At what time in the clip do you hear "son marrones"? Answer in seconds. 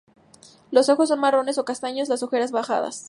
1.09-1.59